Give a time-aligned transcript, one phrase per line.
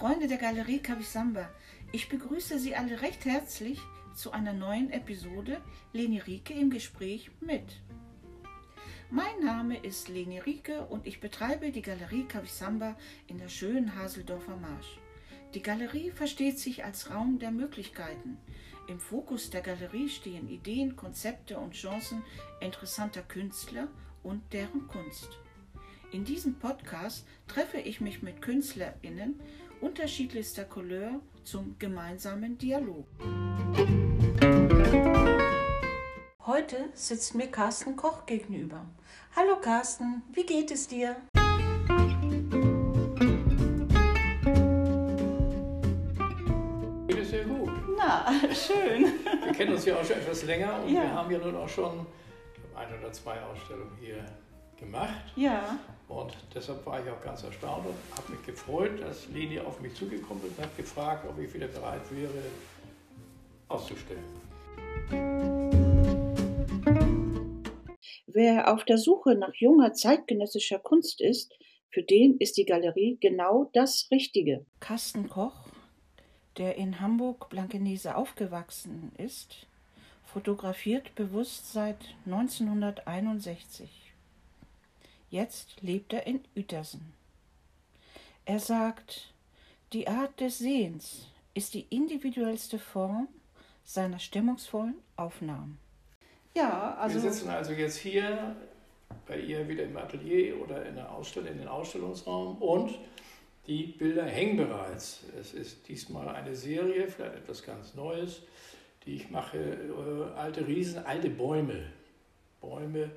[0.00, 1.50] Freunde der Galerie Kavisamba,
[1.92, 3.78] ich begrüße Sie alle recht herzlich
[4.14, 5.60] zu einer neuen Episode
[5.92, 7.82] Leni Rieke im Gespräch mit.
[9.10, 12.96] Mein Name ist Leni Rieke und ich betreibe die Galerie Kavisamba
[13.26, 14.98] in der schönen Haseldorfer Marsch.
[15.52, 18.38] Die Galerie versteht sich als Raum der Möglichkeiten.
[18.88, 22.22] Im Fokus der Galerie stehen Ideen, Konzepte und Chancen
[22.62, 23.88] interessanter Künstler
[24.22, 25.28] und deren Kunst.
[26.10, 29.38] In diesem Podcast treffe ich mich mit KünstlerInnen
[29.80, 33.06] unterschiedlichster Couleur zum gemeinsamen Dialog.
[36.46, 38.86] Heute sitzt mir Carsten Koch gegenüber.
[39.36, 41.16] Hallo Carsten, wie geht es dir?
[47.06, 47.70] Geht es sehr gut.
[47.96, 49.12] Na, schön.
[49.44, 51.02] Wir kennen uns ja auch schon etwas länger und Ja.
[51.02, 52.06] wir haben ja nun auch schon
[52.74, 54.24] ein oder zwei Ausstellungen hier
[54.80, 55.32] gemacht.
[55.36, 55.78] Ja,
[56.08, 59.94] Und deshalb war ich auch ganz erstaunt und habe mich gefreut, dass Leni auf mich
[59.94, 62.42] zugekommen ist und hat gefragt, ob ich wieder bereit wäre,
[63.68, 64.24] auszustellen.
[68.34, 71.52] wer auf der Suche nach junger zeitgenössischer Kunst ist,
[71.90, 74.64] für den ist die Galerie genau das Richtige.
[74.78, 75.68] Carsten Koch,
[76.56, 79.66] der in Hamburg-Blankenese aufgewachsen ist,
[80.24, 84.09] fotografiert bewusst seit 1961.
[85.30, 87.12] Jetzt lebt er in Uetersen.
[88.44, 89.32] Er sagt,
[89.92, 93.28] die Art des Sehens ist die individuellste Form
[93.84, 95.78] seiner stimmungsvollen Aufnahmen.
[96.54, 98.56] Ja, also wir sitzen also jetzt hier
[99.26, 102.98] bei ihr wieder im Atelier oder in der Ausstellung, in den Ausstellungsraum und
[103.68, 105.20] die Bilder hängen bereits.
[105.40, 108.42] Es ist diesmal eine Serie, vielleicht etwas ganz Neues,
[109.06, 111.84] die ich mache, äh, alte Riesen, alte Bäume.
[112.60, 113.10] Bäume,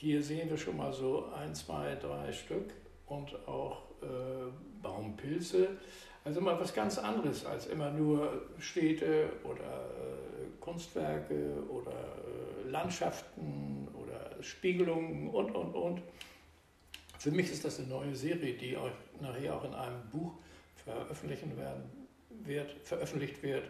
[0.00, 2.72] hier sehen wir schon mal so ein, zwei, drei Stück
[3.06, 4.06] und auch äh,
[4.82, 5.68] Baumpilze.
[6.24, 13.88] Also mal was ganz anderes als immer nur Städte oder äh, Kunstwerke oder äh, Landschaften
[13.92, 16.02] oder Spiegelungen und, und, und.
[17.18, 20.32] Für mich ist das eine neue Serie, die euch nachher auch in einem Buch
[20.82, 22.08] veröffentlichen werden,
[22.46, 23.68] wird, veröffentlicht wird.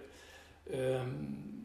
[0.71, 1.60] Ähm,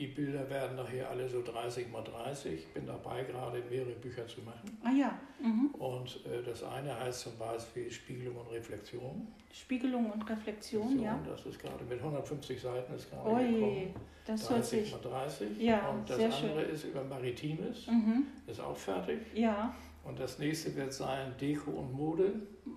[0.00, 2.54] die Bilder werden nachher alle so 30 mal 30.
[2.54, 4.78] Ich bin dabei, gerade mehrere Bücher zu machen.
[4.82, 5.66] Ah ja, mhm.
[5.78, 9.28] Und äh, das eine heißt zum Beispiel Spiegelung und Reflexion.
[9.52, 11.20] Spiegelung und Reflexion, ja.
[11.28, 13.94] Das ist gerade mit 150 Seiten ist gerade Ui, gekommen.
[14.26, 14.92] das hört 30 sich.
[14.92, 15.58] mal 30.
[15.60, 16.74] Ja, und das sehr andere schön.
[16.74, 18.26] ist über Maritimes, Mhm.
[18.46, 19.18] ist auch fertig.
[19.34, 22.32] Ja, Und das nächste wird sein Deko und Mode.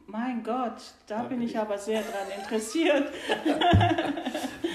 [0.08, 0.74] mein Gott,
[1.08, 1.58] da Da bin bin ich ich.
[1.60, 3.08] aber sehr dran interessiert.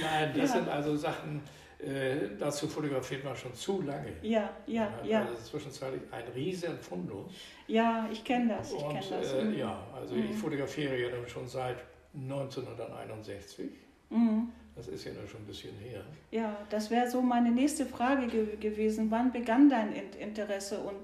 [0.02, 0.46] Nein, das Ja.
[0.56, 1.42] sind also Sachen,
[1.80, 4.12] äh, dazu fotografiert man schon zu lange.
[4.22, 5.24] Ja, ja, ja.
[5.26, 7.32] Also zwischenzeitlich ein riesen Fundus.
[7.66, 9.32] Ja, ich kenne das, ich kenne das.
[9.32, 9.58] äh, Mhm.
[9.58, 10.30] ja, also Mhm.
[10.30, 11.76] ich fotografiere ja schon seit
[12.14, 13.70] 1961.
[14.10, 14.48] Mhm.
[14.74, 16.02] Das ist ja nun schon ein bisschen her.
[16.30, 19.10] Ja, das wäre so meine nächste Frage ge gewesen.
[19.10, 20.96] Wann begann dein In Interesse und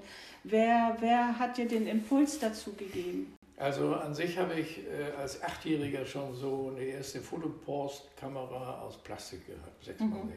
[0.44, 3.36] wer, wer hat dir den Impuls dazu gegeben?
[3.56, 9.46] Also an sich habe ich äh, als Achtjähriger schon so eine erste Fotopost-Kamera aus Plastik
[9.46, 10.02] gehabt, 6x6.
[10.04, 10.32] Mhm.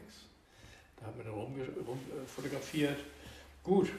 [1.00, 1.54] Da haben wir dann rum,
[1.86, 2.98] rum äh, fotografiert.
[3.62, 3.90] Gut,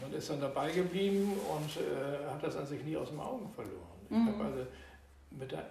[0.00, 3.50] man ist dann dabei geblieben und äh, hat das an sich nie aus den Augen
[3.54, 3.76] verloren.
[4.10, 4.28] Ich Mhm.
[4.28, 4.66] habe also
[5.30, 5.64] mit, der,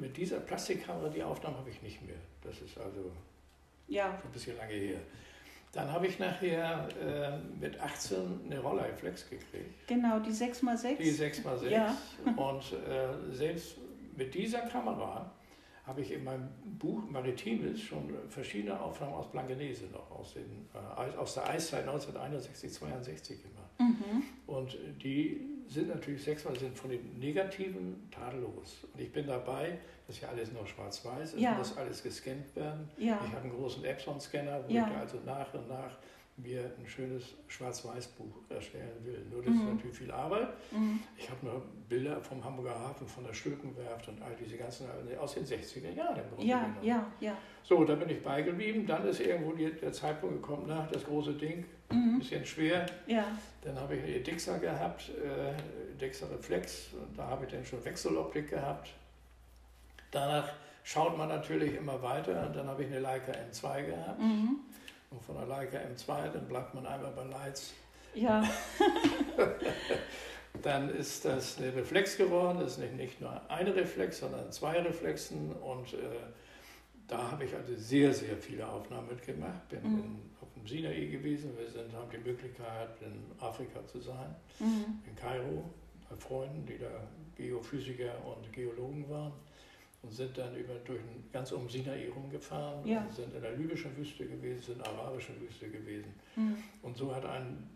[0.00, 2.16] mit dieser Plastikkamera die Aufnahmen habe ich nicht mehr.
[2.42, 3.10] Das ist also
[3.88, 4.98] Ja, schon ein bisschen lange her.
[5.72, 9.86] Dann habe ich nachher äh, mit 18 eine Rolleiflex gekriegt.
[9.86, 10.96] genau, die 6x6.
[10.96, 11.68] Die 6x6.
[11.68, 11.96] Ja.
[12.36, 13.76] Und äh, selbst
[14.16, 15.30] mit dieser Kamera
[15.86, 16.48] habe ich in meinem
[16.78, 22.72] Buch Maritimes schon verschiedene Aufnahmen aus Blankenese noch, aus, den, äh, aus der Eiszeit 1961,
[22.72, 23.70] 62 gemacht.
[23.78, 24.22] Mhm.
[24.46, 28.84] Und die sind natürlich sechsmal sind von den Negativen tadellos.
[28.92, 31.54] Und ich bin dabei, das ist ja alles noch schwarz-weiß, es Ja.
[31.54, 32.88] muss alles gescannt werden.
[32.96, 34.88] Ja, Ich habe einen großen Epson-Scanner, wo Ja.
[34.88, 35.96] ich also nach und nach
[36.38, 39.24] mir ein schönes Schwarz-Weiß-Buch erstellen will.
[39.30, 39.60] Nur das Mhm.
[39.60, 40.48] ist natürlich viel Arbeit.
[40.70, 41.00] mhm.
[41.16, 44.86] Ich habe noch Bilder vom Hamburger Hafen, von der Stülpenwerft und all diese ganzen
[45.18, 46.20] aus den 60er Jahren.
[46.38, 46.76] ja, genommen.
[46.82, 47.36] ja, ja.
[47.62, 48.86] So, da bin ich beigeblieben.
[48.86, 52.18] Dann ist irgendwo die, der Zeitpunkt gekommen, na, das große Ding, ein Mhm.
[52.18, 52.84] bisschen schwer.
[53.06, 53.24] Ja,
[53.62, 56.88] Dann habe ich eine Dixer gehabt, äh, Dixer Reflex.
[56.92, 58.90] Und da habe ich dann schon Wechseloptik gehabt.
[60.10, 60.48] Danach
[60.84, 62.46] schaut man natürlich immer weiter.
[62.46, 64.20] Und dann habe ich eine Leica M2 gehabt.
[64.20, 64.56] mhm.
[65.10, 67.72] Und von der Leica M2, dann bleibt man einmal bei Lights.
[68.14, 68.42] ja,
[70.62, 72.58] Dann ist das eine Reflex geworden.
[72.60, 75.52] Das ist nicht, nicht nur eine Reflex, sondern zwei Reflexen.
[75.52, 75.98] Und äh,
[77.06, 79.68] da habe ich also sehr, sehr viele Aufnahmen mitgemacht.
[79.68, 79.98] Bin Mhm.
[79.98, 81.56] in, auf dem Sinai gewesen.
[81.58, 84.34] Wir sind, haben die Möglichkeit, in Afrika zu sein.
[84.58, 85.00] mhm.
[85.06, 85.64] in Kairo
[86.08, 86.88] bei Freunden, die da
[87.36, 89.32] Geophysiker und Geologen waren.
[90.06, 93.00] Und sind dann über, durch ein, ganz um Sinai rumgefahren, Ja.
[93.00, 96.14] und sind in der libyschen Wüste gewesen, sind in der arabischen Wüste gewesen.
[96.36, 96.56] Mhm.
[96.82, 97.68] Und so hat einen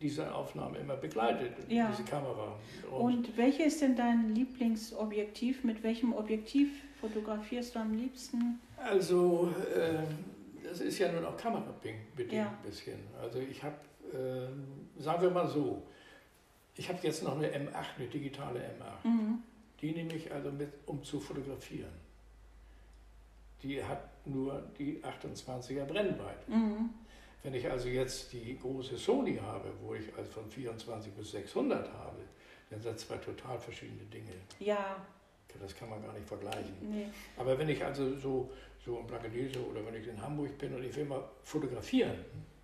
[0.00, 1.88] diese Aufnahme immer begleitet, Ja.
[1.92, 2.56] diese Kamera.
[2.90, 5.62] Und welches ist denn dein Lieblingsobjektiv?
[5.62, 6.70] Mit welchem Objektiv
[7.00, 8.58] fotografierst du am liebsten?
[8.76, 10.02] Also, ähm,
[10.64, 12.46] das ist ja nun auch kamerabedingt Ja.
[12.48, 12.98] ein bisschen.
[13.20, 13.76] Also ich habe,
[14.12, 14.64] ähm,
[14.98, 15.82] sagen wir mal so,
[16.74, 19.06] ich habe jetzt noch eine M8, eine digitale M8.
[19.06, 19.38] Mhm.
[19.82, 21.90] Die nehme ich also mit, um zu fotografieren.
[23.62, 26.48] Die hat nur die 28er Brennweite.
[26.50, 26.90] Mhm.
[27.42, 31.92] Wenn ich also jetzt die große Sony habe, wo ich also von 24 bis 600
[31.92, 32.18] habe,
[32.70, 34.30] dann sind das zwei total verschiedene Dinge.
[34.60, 34.96] Ja,
[35.60, 36.72] Das kann man gar nicht vergleichen.
[36.80, 37.06] nee.
[37.36, 38.50] Aber wenn ich also so,
[38.84, 42.16] so in Blankenese oder wenn ich in Hamburg bin und ich will mal fotografieren,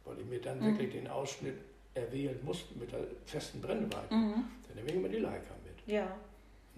[0.05, 0.65] weil ich mir dann Mhm.
[0.79, 1.59] wirklich den Ausschnitt
[1.95, 4.45] erwählen muss mit der festen Brennweite, Mhm.
[4.67, 5.87] dann nehme ich immer die Leica mit.
[5.93, 6.17] Ja.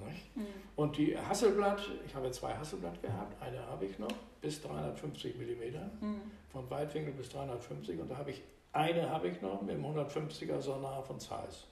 [0.06, 0.36] Nicht?
[0.36, 0.46] Mhm.
[0.76, 6.04] Und die Hasselblatt, ich habe zwei Hasselblatt gehabt, eine habe ich noch, bis 350 mm,
[6.04, 6.20] Mhm.
[6.50, 8.42] von Weitwinkel bis 350 und da habe ich,
[8.72, 11.66] eine habe ich noch mit dem 150er Sonar von Zeiss.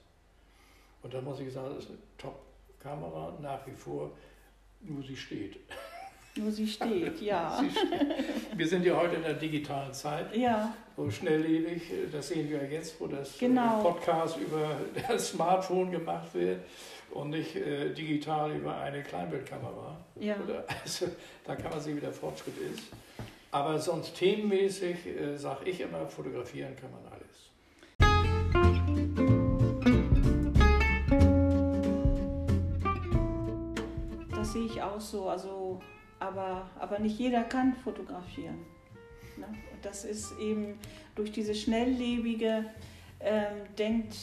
[1.01, 4.11] Und da muss ich sagen, das ist eine Top-Kamera, nach wie vor,
[4.81, 5.59] nur sie steht.
[6.39, 7.59] Nur sie steht, ja.
[7.59, 8.57] Sie steht.
[8.57, 11.81] Wir sind ja heute in der digitalen Zeit, Ja, so schnelllebig,
[12.11, 13.81] das sehen wir ja jetzt, wo das äh, Genau.
[13.81, 14.77] Podcast über
[15.07, 16.61] das Smartphone gemacht wird
[17.11, 19.97] und nicht äh, digital über eine Kleinbildkamera.
[20.19, 20.35] ja.
[20.43, 21.07] Oder, also,
[21.45, 22.83] da kann man sehen, wie der Fortschritt ist.
[23.51, 28.59] Aber sonst themenmäßig äh, sage ich immer, fotografieren kann man alles.
[34.31, 35.29] Das sehe ich auch so.
[35.29, 35.79] Also,
[36.19, 38.59] aber, aber nicht jeder kann fotografieren.
[39.37, 39.47] Ne?
[39.47, 40.77] Und das ist eben
[41.15, 42.65] durch diese schnelllebige,
[43.21, 44.15] ähm, denkt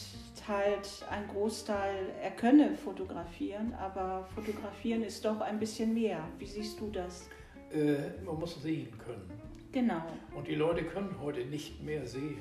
[0.47, 6.19] halt ein Großteil, er könne fotografieren, aber fotografieren ist doch ein bisschen mehr.
[6.39, 7.27] Wie siehst du das?
[7.73, 9.29] Äh, man muss sehen können.
[9.73, 10.01] Genau.
[10.35, 12.37] Und die Leute können heute nicht mehr sehen.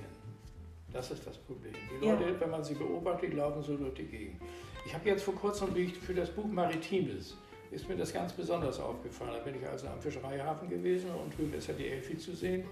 [0.92, 1.74] Das ist das Problem.
[2.00, 2.14] Die Ja.
[2.14, 4.40] Leute, wenn man sie beobachtet, laufen so durch die Gegend.
[4.86, 7.36] Ich habe jetzt vor kurzem für das Buch Maritimes,
[7.70, 9.32] ist mir das ganz besonders aufgefallen.
[9.32, 12.64] Da bin ich also am Fischereihafen gewesen und drüben ist ja die Elfi zu sehen.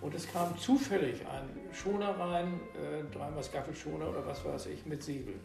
[0.00, 5.02] Und es kam zufällig ein Schoner rein, äh, dreimal Skaffelschoner oder was weiß ich, mit
[5.02, 5.40] Segeln.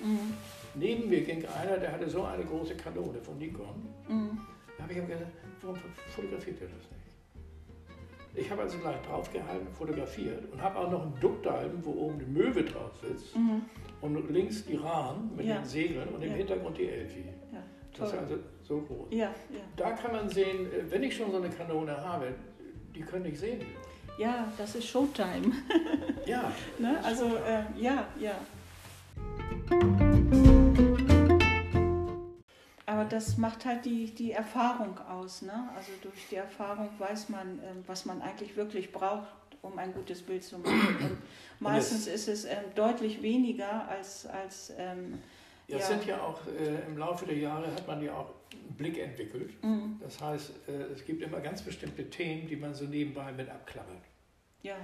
[0.00, 0.34] Mhm.
[0.74, 3.88] Neben mir ging einer, der hatte so eine große Kanone von Nikon.
[4.08, 4.38] Mhm.
[4.76, 5.32] Da habe ich ihm gesagt,
[5.62, 5.76] warum
[6.14, 8.44] fotografiert ihr das nicht?
[8.44, 12.26] Ich habe also gleich draufgehalten, fotografiert und habe auch noch einen Duckdalben, wo oben eine
[12.26, 13.62] Möwe drauf sitzt Mhm.
[14.02, 15.56] und links die Rahn mit Ja.
[15.56, 16.36] den Segeln und im Ja.
[16.36, 17.24] Hintergrund die Elfi.
[17.98, 19.08] Das ist also so groß.
[19.10, 19.60] Ja, ja.
[19.76, 22.34] Da kann man sehen, äh, wenn ich schon so eine Kanone habe,
[22.94, 23.60] die können nicht sehen.
[24.18, 25.52] ja, das ist Showtime.
[26.26, 26.98] Ja, Ne?
[27.04, 28.34] Also, äh, ja, ja.
[32.84, 35.42] Aber das macht halt die, die Erfahrung aus.
[35.42, 35.68] Ne?
[35.76, 39.28] Also durch die Erfahrung weiß man, ähm, was man eigentlich wirklich braucht,
[39.62, 40.96] um ein gutes Bild zu machen.
[41.00, 41.18] Und
[41.60, 45.18] meistens ist es ähm, deutlich weniger als, als ähm,
[45.68, 48.98] ja, sind ja auch äh, im Laufe der Jahre hat man ja auch einen Blick
[48.98, 49.50] entwickelt.
[49.62, 53.48] mm, Das heißt, äh, es gibt immer ganz bestimmte Themen, die man so nebenbei mit
[53.48, 54.02] abklappert.
[54.62, 54.76] ja,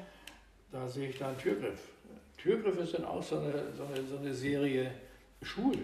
[0.70, 1.81] Da sehe ich da einen Türgriff.
[2.37, 4.90] Türgriffe sind auch so eine, so eine, so eine Serie
[5.42, 5.76] Schuhe.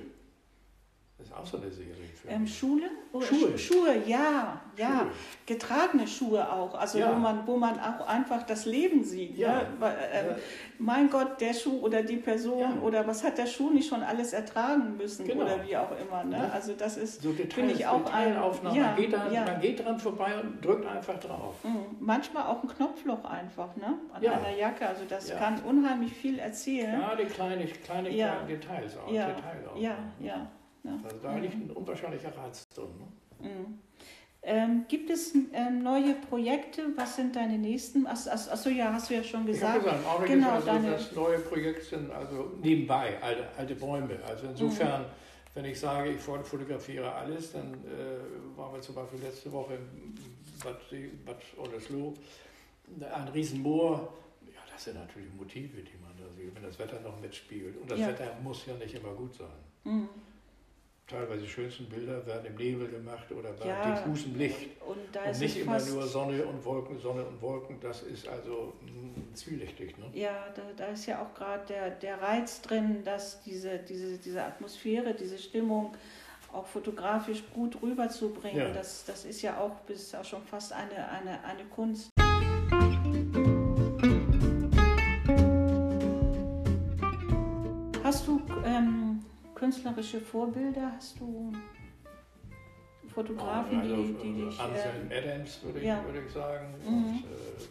[1.18, 2.46] Das ist auch so eine Serie für ähm.
[2.46, 2.84] Schule?
[3.12, 3.58] Oder Schuhe.
[3.58, 5.00] Schu- Schuhe, ja, ja.
[5.00, 5.10] Schuhe.
[5.46, 7.10] Getragene Schuhe auch, also Ja.
[7.10, 9.36] wo, man, wo man auch einfach das Leben sieht.
[9.36, 9.54] Ja.
[9.54, 9.66] Ne?
[10.12, 10.36] Ähm, Ja.
[10.78, 12.72] mein Gott, der Schuh oder die Person Ja.
[12.82, 15.42] oder was hat der Schuh nicht schon alles ertragen müssen Genau.
[15.44, 16.22] oder wie auch immer.
[16.22, 16.52] Ne?
[16.52, 20.38] Also das ist So Finde ich auch ein- man, geht da, man geht dran vorbei
[20.40, 21.56] und drückt einfach drauf.
[21.64, 23.94] mh, manchmal auch ein Knopfloch einfach ne?
[24.12, 24.86] an einer Jacke.
[24.86, 27.00] Also das kann unheimlich viel erzählen.
[27.00, 29.10] Gerade kleine, kleine, kleine Details auch.
[29.10, 29.26] Ja.
[29.26, 29.82] Detailaufnahmen.
[29.82, 30.46] Ja, ja.
[30.88, 30.98] Ja.
[31.04, 32.88] Also da liegt ein unwahrscheinlicher Reiz drin.
[33.40, 33.48] Ne?
[33.48, 33.78] Mhm.
[34.42, 36.82] Ähm, gibt es ähm, neue Projekte?
[36.96, 38.06] Was sind deine nächsten?
[38.06, 39.80] Achso, ach, ach ja, hast du ja schon Ich gesagt.
[39.82, 43.74] gesagt, im Augenblick genau, ist also deine- das neue Projekt sind also nebenbei alte, alte
[43.74, 44.16] Bäume.
[44.26, 45.06] Also insofern,
[45.54, 50.14] wenn ich sage, ich fotografiere alles, dann äh, waren wir zum Beispiel letzte Woche in
[50.62, 50.78] Bad,
[51.26, 52.14] Bad Oldesloe,
[53.12, 54.12] ein Riesenmoor.
[54.46, 57.76] Ja, das sind natürlich Motive, die man da sieht, wenn das Wetter noch mitspiegelt.
[57.76, 58.08] Und das Ja.
[58.08, 59.48] Wetter muss ja nicht immer gut sein.
[59.84, 60.08] Mhm.
[61.08, 63.94] Teilweise die schönsten Bilder werden im Nebel gemacht oder bei Ja.
[63.94, 64.68] diffusem Licht.
[64.86, 67.80] Und da Und ist nicht es immer nur Sonne und Wolken, Sonne und Wolken.
[67.80, 69.96] Das ist also mh, zwielichtig.
[69.96, 70.04] Ne?
[70.12, 74.44] Ja, da, da ist ja auch gerade der, der Reiz drin, dass diese, diese, diese
[74.44, 75.96] Atmosphäre, diese Stimmung
[76.52, 78.58] auch fotografisch gut rüberzubringen.
[78.58, 78.72] Ja.
[78.74, 82.10] Das, das ist ja auch, bis auch schon fast eine, eine, eine Kunst.
[88.04, 89.07] Hast du ähm,
[89.58, 90.92] künstlerische Vorbilder?
[90.96, 91.52] Hast du
[93.12, 94.60] Fotografen, also, die, die dich.
[94.60, 96.04] Anselm Äh, Adams würde ich, ja.
[96.04, 96.74] würde ich sagen.
[96.86, 96.94] Mhm.
[96.96, 97.24] Und äh,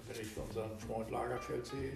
[0.08, 1.92] wenn ich unseren Freund Lagerfeld sehe,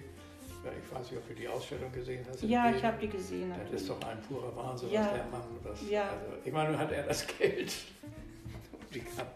[0.64, 2.42] ja, ich weiß nicht, ob du die Ausstellung gesehen hast.
[2.44, 3.48] ja, ich habe die gesehen.
[3.50, 3.80] Das natürlich.
[3.82, 5.00] ist doch ein purer Wahnsinn, Ja.
[5.02, 5.42] was der Mann.
[5.64, 6.02] Das, Ja.
[6.02, 7.72] also, ich meine, hat er das Geld.
[8.72, 9.28] Und die Kameras.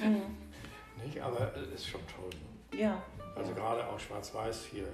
[0.00, 1.04] Mhm.
[1.04, 1.20] Nicht?
[1.20, 2.30] Aber es ist schon toll.
[2.72, 2.80] Ne?
[2.80, 3.02] Ja,
[3.34, 4.86] Also gerade auch Schwarz-Weiß hier,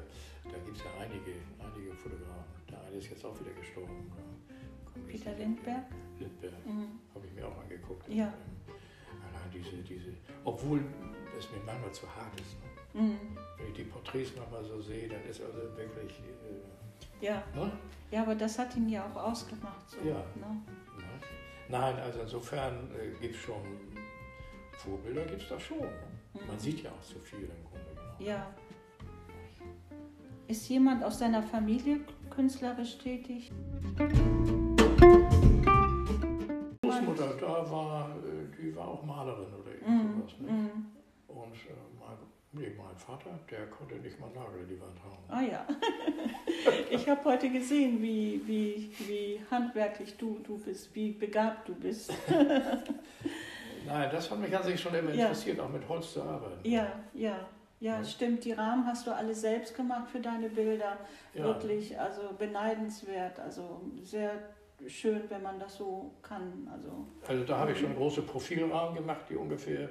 [0.45, 2.52] da gibt es ja einige, einige Fotografen.
[2.93, 4.13] Der ist jetzt auch wieder gestorben.
[4.15, 5.03] ne?
[5.09, 5.85] Peter Lindberg.
[6.19, 7.01] Lindberg, Mhm.
[7.15, 8.07] habe ich mir auch angeguckt.
[8.09, 8.27] Ja.
[8.27, 10.13] Allein diese, diese,
[10.45, 10.85] obwohl
[11.39, 12.57] es mir manchmal zu hart ist.
[12.95, 13.01] Ne?
[13.03, 13.19] Mhm.
[13.59, 17.43] Wenn ich die Porträts manchmal so sehe, dann ist also wirklich, äh, Ja.
[17.55, 17.73] ne?
[18.11, 19.89] ja, aber das hat ihn ja auch ausgemacht.
[19.89, 20.17] So, Ja.
[20.37, 20.47] Ne?
[20.99, 21.21] Ne?
[21.71, 23.63] Nein, also insofern äh, gibt es schon,
[24.73, 25.79] Vorbilder gibt es da schon.
[25.79, 25.89] Ne?
[26.47, 26.61] Man Mhm.
[26.61, 28.17] sieht ja auch so viel im Grunde genommen.
[28.21, 28.55] Ja.
[30.49, 32.01] Ist jemand aus deiner Familie
[32.35, 33.51] künstlerisch tätig?
[36.83, 40.47] Großmutter da war, äh, die war auch Malerin oder irgend Mhm.
[40.47, 40.53] Ne?
[40.53, 40.87] Mhm.
[41.29, 42.17] Und äh, mein,
[42.53, 45.19] nee, mein Vater, der konnte nicht mal Nagel in die Wand hauen.
[45.29, 45.67] Ah ja.
[46.91, 52.13] ich habe heute gesehen, wie, wie, wie handwerklich du, du bist, wie begabt du bist.
[53.87, 55.25] Nein, das hat mich an sich schon immer Ja.
[55.27, 56.61] interessiert, auch mit Holz zu arbeiten.
[56.69, 57.37] Ja, ja,
[57.83, 58.05] ja, Ja.
[58.05, 58.45] stimmt.
[58.45, 60.97] Die Rahmen hast du alle selbst gemacht für deine Bilder.
[61.35, 61.45] Ja.
[61.45, 63.39] Wirklich, also beneidenswert.
[63.41, 64.31] Also sehr
[64.87, 66.69] schön, wenn man das so kann.
[66.73, 69.89] Also Also da habe ich schon große Profilrahmen gemacht, die ungefähr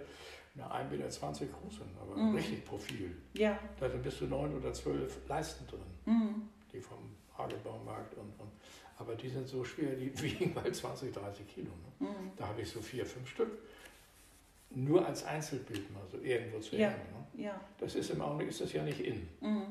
[0.55, 2.35] na, 1,20 Meter groß sind, aber Mhm.
[2.35, 3.15] richtig Profil.
[3.33, 3.57] ja.
[3.79, 6.49] Da sind bis zu neun oder zwölf Leisten drin, Mhm.
[6.73, 6.97] die vom
[7.37, 8.51] Hagelbaumarkt und, und
[8.97, 11.71] aber die sind so schwer, die wiegen bald 20, 30 Kilo.
[11.99, 12.07] Ne?
[12.09, 12.31] Mhm.
[12.37, 13.51] Da habe ich so vier, fünf Stück.
[14.73, 16.89] Nur als Einzelbild mal so irgendwo zu Ja.
[16.89, 17.01] hängen.
[17.35, 17.43] Ne?
[17.43, 17.59] Ja.
[17.77, 19.27] Das ist im Augenblick ist das ja nicht in.
[19.41, 19.63] Mhm.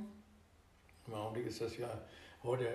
[1.07, 1.89] Im Augenblick ist das ja
[2.43, 2.67] heute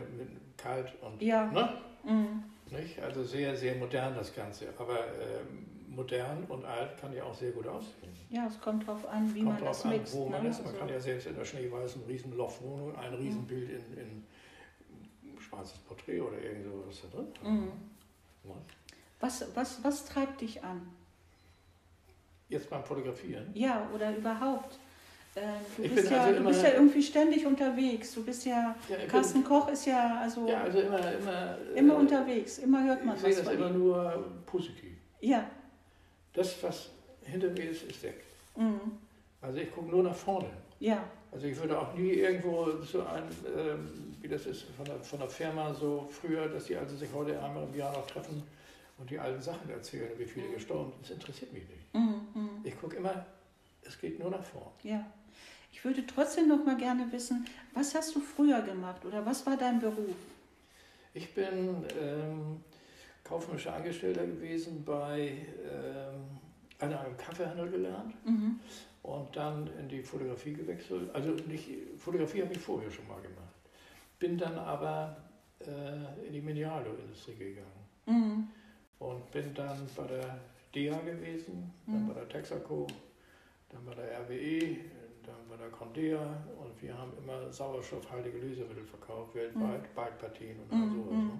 [0.58, 1.46] kalt und Ja.
[1.52, 1.70] ne?
[2.04, 2.44] Mhm.
[2.72, 3.00] Nicht?
[3.00, 4.68] Also sehr, sehr modern das Ganze.
[4.78, 8.12] Aber ähm, modern und alt kann ja auch sehr gut aussehen.
[8.30, 10.14] Ja, es kommt drauf an, wie Kommt man das an, mixt.
[10.16, 10.50] wo man ne?
[10.50, 10.58] ist.
[10.60, 16.22] Man Also- kann ja selbst in der schneeweißen Riesenloftwohnung ein Riesenbild in, in schwarzes Porträt
[16.22, 17.28] oder irgend sowas da drin.
[17.44, 17.66] Mhm.
[18.50, 18.56] Ne?
[19.20, 20.88] Was, was, was treibt dich an?
[22.50, 23.50] Jetzt beim Fotografieren.
[23.54, 24.78] Ja, oder überhaupt?
[25.36, 25.44] Ähm,
[25.76, 28.14] du Ich bist, bin ja, also du bist ja irgendwie ständig unterwegs.
[28.14, 31.94] Du bist ja, Ja, ich Carsten Koch ist ja also Ja, also immer, immer, immer
[31.94, 32.60] äh, unterwegs.
[32.60, 33.80] Immer hört man Ich sehe was das von immer ihm.
[33.80, 34.94] nur positiv.
[35.22, 35.50] Ja.
[36.34, 36.90] Das, was
[37.24, 38.24] hinter mir ist, ist weg.
[38.56, 38.80] Mhm.
[39.42, 40.50] Also ich gucke nur nach vorne.
[40.80, 41.04] Ja.
[41.32, 43.24] Also ich würde auch nie irgendwo so ein,
[43.58, 47.10] ähm, wie das ist von der, von der Firma so früher, dass die also sich
[47.14, 48.42] heute einmal im Jahr noch treffen
[48.98, 50.54] und die alten Sachen erzählen, wie viele Mhm.
[50.54, 51.04] gestorben sind.
[51.04, 51.94] Das interessiert mich nicht.
[51.94, 52.22] Mhm.
[52.34, 52.50] Mhm.
[52.64, 53.26] Ich gucke immer,
[53.84, 54.72] es geht nur nach vorn.
[54.84, 55.06] Ja.
[55.72, 59.58] Ich würde trotzdem noch mal gerne wissen, was hast du früher gemacht oder was war
[59.58, 60.16] dein Beruf?
[61.14, 62.62] Ich bin ähm,
[63.24, 66.24] kaufmännischer Angestellter gewesen bei ähm,
[66.80, 68.60] einer einem Kaffeehandel gelernt Mhm.
[69.04, 71.14] und dann in die Fotografie gewechselt.
[71.14, 73.54] Also nicht, Fotografie habe ich vorher schon mal gemacht.
[74.20, 75.18] Bin dann aber
[75.60, 78.48] äh, in die Medialo-Industrie gegangen Mhm.
[79.10, 80.38] Und bin dann bei der
[80.74, 82.08] DEA gewesen, dann Mhm.
[82.08, 82.88] bei der Texaco,
[83.70, 84.78] dann bei der RWE,
[85.26, 86.20] dann bei der Condea
[86.60, 91.12] und wir haben immer sauerstoffhaltige Lösemittel verkauft, weltweit, Bikepartien und Mhm, sowas.
[91.14, 91.26] mhm.
[91.28, 91.32] Ne?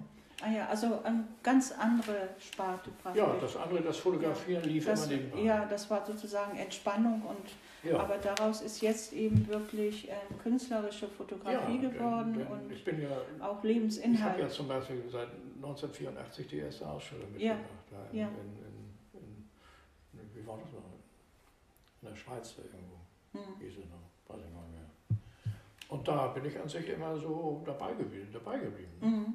[0.42, 3.22] Ah ja, also eine ganz andere Sparte praktisch.
[3.22, 5.40] Ja, das andere, das Fotografieren lief das, immer nebenbei.
[5.40, 7.98] ja, das war sozusagen Entspannung und ja.
[7.98, 12.84] aber daraus ist jetzt eben wirklich ähm, künstlerische Fotografie Ja, geworden denn, denn und ich
[12.84, 14.38] bin ja, auch ich habe Lebensinhalt.
[14.38, 15.28] ja zum Beispiel seit
[15.68, 17.86] 1984 die erste Ausstellung Ja, mitgemacht.
[17.90, 18.28] Da in, ja.
[18.28, 20.82] in, in, in, wie war das noch?
[22.02, 22.96] In der Schweiz irgendwo,
[23.32, 23.40] Hm.
[23.42, 25.18] noch, weiß ich nicht mehr.
[25.88, 28.92] Und da bin ich an sich immer so dabei geblieben, dabei geblieben.
[29.00, 29.34] Mhm.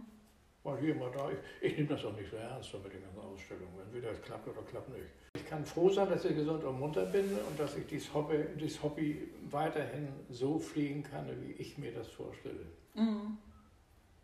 [0.63, 1.29] Mal hier, mal da.
[1.31, 3.79] Ich, ich nehme das auch nicht so ernst mit den ganzen Ausstellungen.
[3.85, 5.05] Entweder es klappt oder klappt nicht.
[5.35, 8.43] Ich kann froh sein, dass ich gesund und munter bin und dass ich dieses Hobby,
[8.59, 12.65] dieses Hobby weiterhin so pflegen kann, wie ich mir das vorstelle.
[12.95, 13.38] Mhm.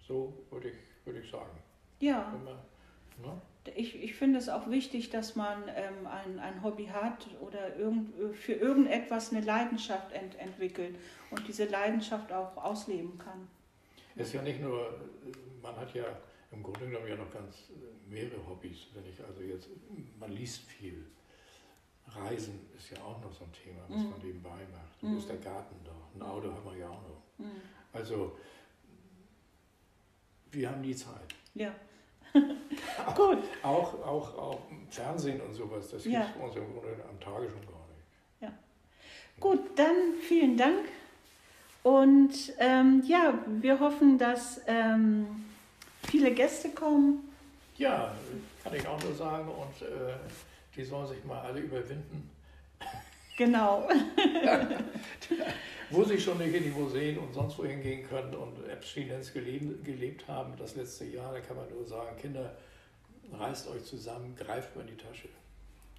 [0.07, 1.57] So würde ich, würde ich sagen.
[1.99, 3.41] Ja, Immer, ne?
[3.75, 8.35] ich, ich finde es auch wichtig, dass man ähm, ein, ein Hobby hat oder irgend,
[8.35, 10.95] für irgendetwas eine Leidenschaft ent, entwickelt
[11.31, 13.47] und diese Leidenschaft auch ausleben kann.
[14.15, 14.99] Es ist ja nicht nur,
[15.61, 16.05] man hat ja
[16.51, 18.87] im Grunde genommen ja noch ganz äh, mehrere Hobbys.
[18.93, 19.67] Wenn ich also jetzt,
[20.19, 21.05] man liest viel.
[22.07, 24.09] Reisen ist ja auch noch so ein Thema, was Mhm.
[24.11, 25.01] man nebenbei macht.
[25.03, 25.17] Dann Mhm.
[25.17, 25.91] ist der Garten da.
[26.15, 27.21] Ein Auto haben wir ja auch noch.
[27.45, 27.51] Mhm.
[27.91, 28.37] Also,
[30.51, 31.35] wir haben die Zeit.
[31.57, 31.73] Ja.
[33.15, 34.59] Gut, Auch, auch, auch
[34.91, 36.19] Fernsehen und sowas, das Ja.
[36.21, 37.77] gibt es bei uns im Grunde am Tage schon gar
[38.41, 38.53] nicht.
[39.39, 40.85] gut, dann vielen Dank.
[41.83, 45.45] Und ähm, ja, wir hoffen, dass ähm,
[46.03, 47.29] viele Gäste kommen.
[47.77, 48.13] Ja,
[48.63, 49.47] kann ich auch nur sagen.
[49.47, 50.15] Und äh,
[50.75, 52.29] die sollen sich mal alle überwinden.
[53.37, 53.87] Genau.
[55.89, 59.83] wo sie schon nicht in die Museen und sonst wohin gehen können und Abstinenz gelebt,
[59.85, 62.55] gelebt haben das letzte Jahr, da kann man nur sagen, Kinder,
[63.33, 65.29] reißt euch zusammen, greift mal in die Tasche.